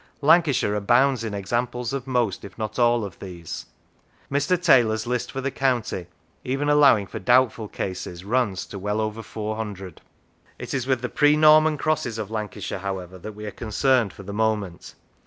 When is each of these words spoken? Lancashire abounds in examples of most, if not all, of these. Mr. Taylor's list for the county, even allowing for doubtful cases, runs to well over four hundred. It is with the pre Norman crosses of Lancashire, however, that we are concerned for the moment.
Lancashire 0.21 0.73
abounds 0.73 1.23
in 1.23 1.35
examples 1.35 1.93
of 1.93 2.07
most, 2.07 2.43
if 2.43 2.57
not 2.57 2.79
all, 2.79 3.05
of 3.05 3.19
these. 3.19 3.67
Mr. 4.31 4.59
Taylor's 4.59 5.05
list 5.05 5.31
for 5.31 5.41
the 5.41 5.51
county, 5.51 6.07
even 6.43 6.69
allowing 6.69 7.05
for 7.05 7.19
doubtful 7.19 7.67
cases, 7.67 8.25
runs 8.25 8.65
to 8.65 8.79
well 8.79 8.99
over 8.99 9.21
four 9.21 9.57
hundred. 9.57 10.01
It 10.57 10.73
is 10.73 10.87
with 10.87 11.01
the 11.03 11.07
pre 11.09 11.37
Norman 11.37 11.77
crosses 11.77 12.17
of 12.17 12.31
Lancashire, 12.31 12.79
however, 12.79 13.19
that 13.19 13.33
we 13.35 13.45
are 13.45 13.51
concerned 13.51 14.11
for 14.11 14.23
the 14.23 14.33
moment. 14.33 14.95